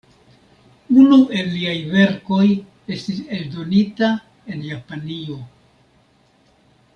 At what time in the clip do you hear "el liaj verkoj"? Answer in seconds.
1.39-2.47